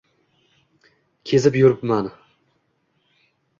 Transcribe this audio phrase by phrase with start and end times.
[1.31, 2.11] Kezib yuribman.